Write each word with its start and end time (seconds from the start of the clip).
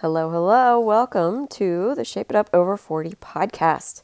Hello, 0.00 0.30
hello. 0.30 0.80
Welcome 0.80 1.46
to 1.48 1.94
the 1.94 2.06
Shape 2.06 2.30
It 2.30 2.34
Up 2.34 2.48
Over 2.54 2.78
40 2.78 3.16
podcast. 3.16 4.02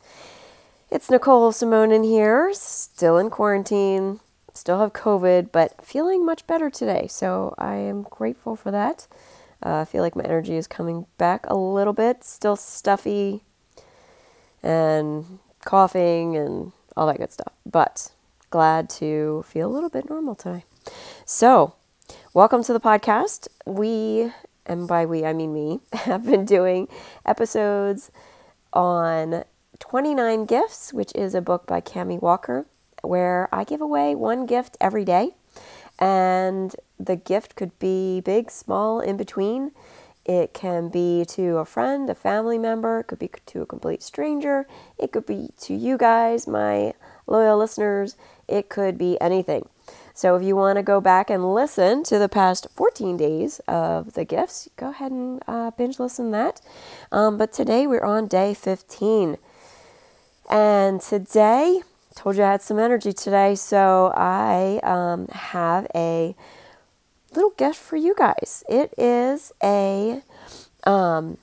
It's 0.91 1.09
Nicole 1.09 1.53
Simone 1.53 1.91
in 1.91 2.05
here, 2.05 2.53
still 2.53 3.17
in 3.17 3.31
quarantine, 3.31 4.21
still 4.53 4.79
have 4.81 4.93
COVID, 4.93 5.53
but 5.53 5.83
feeling 5.83 6.27
much 6.27 6.47
better 6.47 6.69
today. 6.69 7.07
So 7.09 7.55
I 7.57 7.77
am 7.77 8.03
grateful 8.03 8.57
for 8.57 8.71
that. 8.71 9.07
Uh, 9.65 9.77
I 9.77 9.85
feel 9.87 10.03
like 10.03 10.15
my 10.15 10.23
energy 10.23 10.57
is 10.57 10.67
coming 10.67 11.07
back 11.17 11.47
a 11.49 11.57
little 11.57 11.95
bit, 11.95 12.25
still 12.25 12.57
stuffy 12.57 13.43
and 14.63 15.39
coughing 15.65 16.37
and 16.37 16.73
all 16.95 17.07
that 17.07 17.17
good 17.17 17.33
stuff, 17.33 17.55
but 17.65 18.11
glad 18.51 18.91
to 18.91 19.47
feel 19.49 19.67
a 19.67 19.73
little 19.73 19.89
bit 19.89 20.11
normal 20.11 20.35
today. 20.35 20.67
So, 21.25 21.75
welcome 22.35 22.63
to 22.65 22.75
the 22.75 22.81
podcast. 22.81 23.49
We 23.65 24.31
and 24.67 24.87
by 24.87 25.07
we 25.07 25.25
I 25.25 25.33
mean 25.33 25.53
me, 25.53 25.81
have 25.93 26.27
been 26.27 26.45
doing 26.45 26.89
episodes 27.25 28.11
on 28.73 29.45
29 29.79 30.45
Gifts, 30.47 30.93
which 30.93 31.13
is 31.15 31.35
a 31.35 31.41
book 31.41 31.67
by 31.67 31.81
Cami 31.81 32.21
Walker, 32.21 32.67
where 33.03 33.49
I 33.53 33.65
give 33.65 33.81
away 33.81 34.15
one 34.15 34.47
gift 34.47 34.77
every 34.81 35.05
day. 35.05 35.31
And 35.99 36.77
the 36.99 37.17
gift 37.17 37.57
could 37.57 37.79
be 37.79 38.21
big, 38.21 38.51
small, 38.51 39.01
in 39.01 39.17
between. 39.17 39.73
It 40.25 40.53
can 40.53 40.89
be 40.89 41.25
to 41.29 41.59
a 41.59 41.65
friend, 41.65 42.11
a 42.11 42.15
family 42.15 42.59
member, 42.59 43.01
it 43.01 43.05
could 43.05 43.21
be 43.21 43.31
to 43.47 43.63
a 43.63 43.67
complete 43.67 44.03
stranger, 44.03 44.67
it 44.99 45.13
could 45.13 45.25
be 45.25 45.51
to 45.61 45.75
you 45.75 45.97
guys, 45.97 46.49
my 46.49 46.95
loyal 47.29 47.57
listeners, 47.57 48.17
it 48.49 48.69
could 48.69 48.99
be 48.99 49.21
anything. 49.21 49.69
So 50.17 50.35
if 50.35 50.43
you 50.43 50.57
want 50.57 50.79
to 50.79 50.83
go 50.83 50.99
back 51.03 51.29
and 51.29 51.53
listen 51.53 52.03
to 52.05 52.19
the 52.19 52.27
past 52.27 52.69
14 52.75 53.19
days 53.19 53.61
of 53.69 54.15
the 54.15 54.25
gifts, 54.25 54.67
go 54.79 54.89
ahead 54.89 55.13
and 55.13 55.43
uh, 55.47 55.73
binge 55.73 56.01
listen 56.01 56.31
that. 56.31 56.63
Um, 57.13 57.37
but 57.37 57.53
today 57.53 57.87
we're 57.87 58.03
on 58.03 58.27
day 58.27 58.55
15. 58.55 59.37
And 60.49 61.03
today, 61.03 61.83
told 62.15 62.37
you 62.37 62.45
I 62.45 62.53
had 62.53 62.63
some 62.63 62.79
energy 62.79 63.13
today, 63.13 63.57
so 63.57 64.11
I 64.17 64.81
um, 64.83 65.29
have 65.29 65.87
a 65.95 66.35
little 67.35 67.51
gift 67.51 67.77
for 67.77 67.97
you 67.97 68.15
guys. 68.17 68.65
It 68.71 68.95
is 68.97 69.53
a, 69.63 70.23
um, 70.85 71.37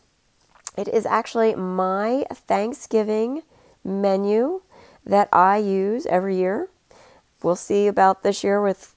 it 0.75 0.87
is 0.87 1.05
actually 1.05 1.53
my 1.53 2.25
Thanksgiving 2.33 3.43
menu 3.83 4.63
that 5.05 5.29
I 5.31 5.57
use 5.57 6.07
every 6.07 6.37
year 6.37 6.69
we'll 7.43 7.55
see 7.55 7.87
about 7.87 8.23
this 8.23 8.43
year 8.43 8.61
with, 8.61 8.95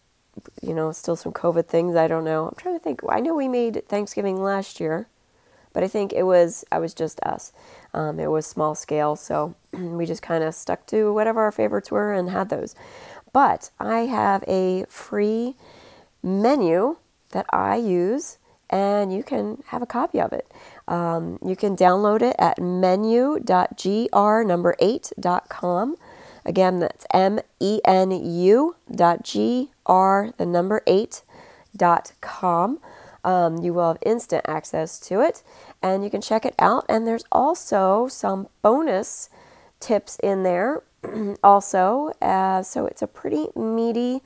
you 0.63 0.75
know, 0.75 0.93
still 0.93 1.17
some 1.17 1.33
COVID 1.33 1.67
things. 1.67 1.97
I 1.97 2.07
don't 2.07 2.25
know. 2.25 2.49
I'm 2.49 2.55
trying 2.57 2.79
to 2.79 2.83
think. 2.83 3.01
I 3.09 3.21
know 3.21 3.35
we 3.35 3.49
made 3.49 3.87
Thanksgiving 3.89 4.43
last 4.43 4.81
year, 4.81 5.09
but 5.73 5.83
I 5.83 5.89
think 5.89 6.13
it 6.13 6.23
was 6.23 6.65
I 6.73 6.79
was 6.79 6.95
just 6.95 7.21
us. 7.21 7.53
Um, 7.93 8.19
it 8.19 8.31
was 8.31 8.47
small 8.47 8.75
scale, 8.75 9.17
so 9.17 9.55
we 9.73 10.07
just 10.07 10.23
kind 10.23 10.45
of 10.45 10.55
stuck 10.55 10.87
to 10.87 11.13
whatever 11.13 11.43
our 11.43 11.53
favorites 11.53 11.91
were 11.91 12.13
and 12.13 12.31
had 12.31 12.49
those. 12.49 12.75
But 13.33 13.71
I 13.79 14.01
have 14.01 14.43
a 14.49 14.87
free 14.89 15.55
menu 16.23 16.97
that 17.33 17.47
I 17.51 17.77
use, 17.77 18.39
and 18.71 19.13
you 19.13 19.23
can 19.23 19.63
have 19.67 19.83
a 19.83 19.87
copy 19.87 20.21
of 20.21 20.33
it. 20.33 20.51
Um, 20.89 21.39
you 21.45 21.57
can 21.57 21.77
download 21.77 22.23
it 22.23 22.37
at 22.39 22.59
menu.gr 22.59 23.43
number 24.45 24.77
8.com. 24.81 25.97
Again, 26.47 26.79
that's 26.79 27.05
M 27.13 27.41
E 27.61 27.81
N 27.85 28.13
U 28.13 28.77
dot 28.91 29.25
G 29.25 29.73
R, 29.85 30.33
the 30.39 30.47
number 30.47 30.83
eight 30.87 31.23
dot 31.77 32.13
com. 32.21 32.79
Um, 33.25 33.59
you 33.59 33.75
will 33.75 33.89
have 33.89 33.99
instant 34.07 34.45
access 34.47 35.01
to 35.01 35.21
it 35.21 35.43
and 35.83 36.05
you 36.05 36.11
can 36.11 36.21
check 36.21 36.45
it 36.45 36.55
out. 36.61 36.87
And 36.89 37.07
there's 37.07 37.25
also 37.33 38.07
some 38.07 38.47
bonus 38.63 39.29
tips 39.81 40.17
in 40.23 40.45
there, 40.45 40.85
also. 41.43 42.13
Uh, 42.23 42.63
so 42.63 42.87
it's 42.87 43.03
a 43.03 43.09
pretty 43.09 43.49
meaty 43.57 44.21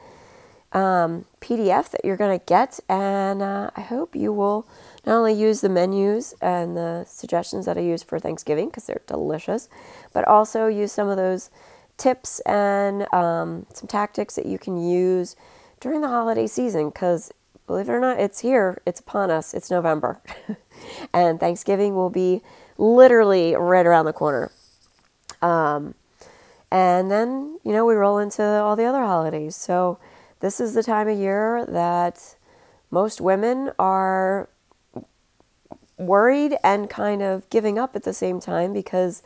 um, 0.73 1.25
PDF 1.41 1.91
that 1.91 2.05
you're 2.05 2.19
going 2.19 2.39
to 2.39 2.45
get. 2.45 2.79
And 2.91 3.41
uh, 3.41 3.71
I 3.75 3.81
hope 3.81 4.15
you 4.15 4.35
will 4.35 4.69
not 5.07 5.17
only 5.17 5.33
use 5.33 5.63
the 5.63 5.71
menus 5.71 6.35
and 6.43 6.77
the 6.77 7.07
suggestions 7.09 7.65
that 7.65 7.79
I 7.79 7.81
use 7.81 8.03
for 8.03 8.19
Thanksgiving 8.19 8.67
because 8.67 8.87
they're 8.87 9.01
delicious, 9.07 9.71
but 10.13 10.29
also 10.29 10.67
use 10.67 10.93
some 10.93 11.09
of 11.09 11.17
those 11.17 11.49
tips 12.01 12.41
and 12.41 13.13
um, 13.13 13.67
some 13.73 13.87
tactics 13.87 14.35
that 14.37 14.47
you 14.47 14.59
can 14.59 14.77
use 14.77 15.37
during 15.81 16.01
the 16.01 16.09
holiday 16.09 16.47
season 16.47 16.89
because 16.91 17.33
believe 17.67 17.89
it 17.89 17.93
or 17.93 18.01
not, 18.01 18.19
it's 18.19 18.41
here, 18.41 18.83
it's 18.85 18.99
upon 18.99 19.31
us, 19.31 19.55
it's 19.55 19.71
November. 19.71 20.21
and 21.15 21.39
Thanksgiving 21.39 21.95
will 21.95 22.11
be 22.11 22.43
literally 22.79 23.55
right 23.55 23.87
around 23.87 24.07
the 24.07 24.13
corner. 24.13 24.51
Um, 25.41 25.95
and 26.73 27.11
then, 27.11 27.59
you 27.65 27.73
know, 27.73 27.85
we 27.85 27.95
roll 27.95 28.19
into 28.19 28.43
all 28.43 28.75
the 28.75 28.85
other 28.85 29.05
holidays. 29.05 29.55
So, 29.55 29.99
this 30.41 30.59
is 30.59 30.75
the 30.75 30.83
time 30.83 31.07
of 31.07 31.19
year 31.19 31.65
that 31.67 32.35
most 32.91 33.21
women 33.21 33.71
are 33.79 34.49
worried 35.97 36.57
and 36.65 36.89
kind 36.91 37.23
of 37.23 37.49
giving 37.51 37.79
up 37.79 37.95
at 37.95 38.03
the 38.05 38.15
same 38.15 38.41
time 38.41 38.73
because 38.73 39.23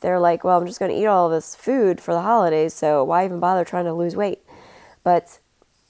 they're 0.00 0.20
like, 0.20 0.44
well, 0.44 0.58
I'm 0.58 0.66
just 0.66 0.78
going 0.78 0.92
to 0.92 1.00
eat 1.00 1.06
all 1.06 1.28
this 1.28 1.54
food 1.54 2.00
for 2.00 2.14
the 2.14 2.22
holidays, 2.22 2.74
so 2.74 3.02
why 3.04 3.24
even 3.24 3.40
bother 3.40 3.64
trying 3.64 3.84
to 3.86 3.92
lose 3.92 4.16
weight? 4.16 4.42
But 5.02 5.38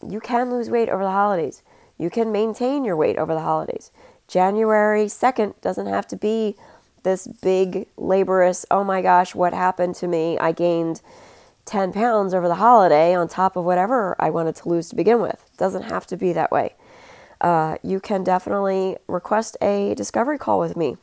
you 0.06 0.20
can 0.20 0.50
lose 0.50 0.70
weight 0.70 0.88
over 0.88 1.02
the 1.02 1.10
holidays. 1.10 1.62
You 1.98 2.10
can 2.10 2.32
maintain 2.32 2.84
your 2.84 2.96
weight 2.96 3.18
over 3.18 3.34
the 3.34 3.40
holidays. 3.40 3.90
January 4.28 5.06
2nd 5.06 5.60
doesn't 5.60 5.86
have 5.86 6.06
to 6.08 6.16
be 6.16 6.56
this 7.02 7.26
big, 7.26 7.86
laborious, 7.96 8.66
oh 8.70 8.84
my 8.84 9.02
gosh, 9.02 9.34
what 9.34 9.52
happened 9.52 9.94
to 9.96 10.06
me? 10.06 10.38
I 10.38 10.52
gained 10.52 11.00
10 11.64 11.92
pounds 11.92 12.34
over 12.34 12.48
the 12.48 12.56
holiday 12.56 13.14
on 13.14 13.28
top 13.28 13.56
of 13.56 13.64
whatever 13.64 14.16
I 14.18 14.30
wanted 14.30 14.56
to 14.56 14.68
lose 14.68 14.88
to 14.90 14.96
begin 14.96 15.20
with. 15.20 15.44
It 15.52 15.58
doesn't 15.58 15.82
have 15.82 16.06
to 16.08 16.16
be 16.16 16.32
that 16.32 16.50
way. 16.50 16.74
Uh, 17.40 17.76
you 17.82 18.00
can 18.00 18.24
definitely 18.24 18.96
request 19.06 19.56
a 19.60 19.94
discovery 19.94 20.38
call 20.38 20.58
with 20.58 20.76
me. 20.76 20.96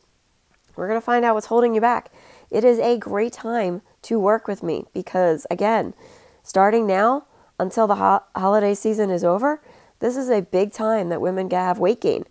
We're 0.74 0.88
going 0.88 1.00
to 1.00 1.04
find 1.04 1.24
out 1.24 1.34
what's 1.34 1.46
holding 1.46 1.74
you 1.74 1.80
back 1.80 2.10
it 2.50 2.64
is 2.64 2.78
a 2.78 2.98
great 2.98 3.32
time 3.32 3.82
to 4.02 4.18
work 4.18 4.46
with 4.46 4.62
me 4.62 4.84
because, 4.92 5.46
again, 5.50 5.94
starting 6.42 6.86
now 6.86 7.26
until 7.58 7.86
the 7.86 7.96
ho- 7.96 8.22
holiday 8.34 8.74
season 8.74 9.10
is 9.10 9.24
over, 9.24 9.60
this 9.98 10.16
is 10.16 10.28
a 10.28 10.42
big 10.42 10.72
time 10.72 11.08
that 11.08 11.20
women 11.20 11.50
have 11.50 11.78
weight 11.78 12.00
gain. 12.00 12.24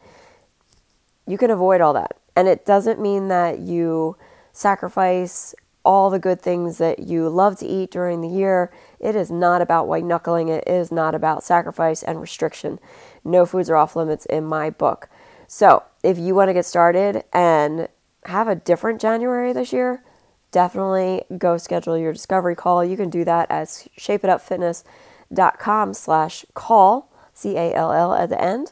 You 1.28 1.38
can 1.38 1.50
avoid 1.50 1.82
all 1.82 1.94
that. 1.94 2.18
And 2.36 2.48
it 2.48 2.66
doesn't 2.66 3.00
mean 3.00 3.28
that 3.30 3.60
you 3.60 4.18
sacrifice 4.54 5.56
all 5.84 6.10
the 6.10 6.20
good 6.20 6.42
things 6.42 6.80
that 6.80 7.00
you 7.00 7.30
love 7.30 7.58
to 7.60 7.66
eat 7.66 7.92
during 7.92 8.22
the 8.22 8.28
year. 8.28 8.72
It 9.00 9.16
is 9.16 9.32
not 9.32 9.62
about 9.62 9.88
white 9.88 10.04
knuckling 10.04 10.50
it. 10.50 10.64
It 10.66 10.74
is 10.74 10.92
not 10.92 11.16
about 11.16 11.44
sacrifice 11.44 12.04
and 12.04 12.20
restriction. 12.20 12.80
No 13.24 13.46
foods 13.46 13.70
are 13.70 13.76
off 13.76 13.96
limits 13.96 14.26
in 14.26 14.46
my 14.46 14.70
book. 14.70 15.10
So, 15.48 15.84
if 16.04 16.18
you 16.18 16.34
want 16.34 16.50
to 16.50 16.54
get 16.54 16.66
started 16.66 17.24
and 17.32 17.88
have 18.26 18.48
a 18.48 18.56
different 18.56 19.02
January 19.02 19.54
this 19.54 19.74
year, 19.74 20.04
definitely 20.52 21.24
go 21.38 21.58
schedule 21.58 21.98
your 21.98 22.14
discovery 22.14 22.56
call. 22.56 22.84
You 22.84 22.98
can 22.98 23.10
do 23.10 23.24
that 23.26 23.50
at 23.52 23.68
shapeitupfitness.com 23.68 25.94
slash 25.94 26.46
call, 26.54 27.12
C-A-L-L 27.34 28.14
at 28.14 28.30
the 28.30 28.42
end. 28.42 28.72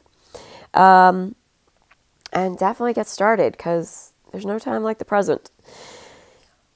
Um, 0.74 1.36
and 2.32 2.58
definitely 2.58 2.94
get 2.94 3.08
started 3.08 3.52
because 3.54 4.14
there's 4.32 4.46
no 4.46 4.60
time 4.60 4.84
like 4.84 4.98
the 4.98 5.06
present. 5.06 5.52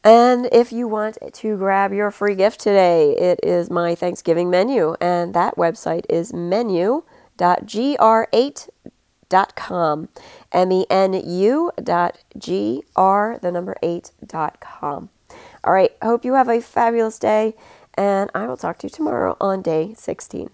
And 0.04 0.48
if 0.52 0.72
you 0.72 0.88
want 0.88 1.18
to 1.34 1.58
grab 1.58 1.92
your 1.92 2.12
free 2.12 2.36
gift 2.36 2.60
today, 2.62 3.16
it 3.18 3.40
is 3.44 3.70
my 3.70 3.94
Thanksgiving 3.96 4.50
menu, 4.50 4.96
and 5.02 5.34
that 5.34 5.58
website 5.58 6.06
is 6.10 6.34
menu.gr8 6.34 8.70
dot 9.30 9.56
com. 9.56 10.10
M-E-N-U 10.52 11.72
dot 11.84 12.18
G-R, 12.38 13.40
the 13.42 13.52
number 13.52 13.76
eight 13.82 14.12
dot 14.26 14.60
com. 14.60 15.10
All 15.64 15.74
right, 15.74 15.92
hope 16.02 16.24
you 16.24 16.34
have 16.34 16.50
a 16.50 16.62
fabulous 16.62 17.20
day, 17.20 17.56
and 17.96 18.30
I 18.34 18.48
will 18.48 18.58
talk 18.58 18.78
to 18.80 18.88
you 18.88 18.92
tomorrow 18.92 19.36
on 19.42 19.62
day 19.62 19.94
16. 19.96 20.50